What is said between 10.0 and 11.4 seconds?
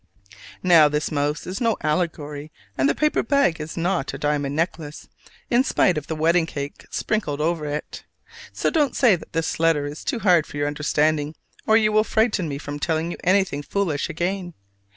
too hard for your understanding,